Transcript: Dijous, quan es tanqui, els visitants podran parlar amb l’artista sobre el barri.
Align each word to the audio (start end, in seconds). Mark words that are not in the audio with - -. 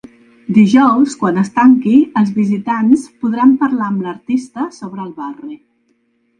Dijous, 0.55 1.17
quan 1.23 1.37
es 1.41 1.51
tanqui, 1.57 1.93
els 2.23 2.33
visitants 2.39 3.05
podran 3.27 3.55
parlar 3.67 3.93
amb 3.93 4.03
l’artista 4.09 4.69
sobre 4.81 5.09
el 5.09 5.17
barri. 5.23 5.63